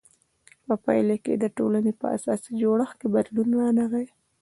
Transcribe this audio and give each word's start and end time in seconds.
په 0.65 0.73
پایله 0.85 1.15
کې 1.23 1.33
د 1.37 1.45
ټولنې 1.57 1.91
په 1.99 2.05
اساسي 2.17 2.51
جوړښت 2.61 2.95
کې 2.99 3.07
بدلون 3.15 3.49
رانغی. 3.59 4.07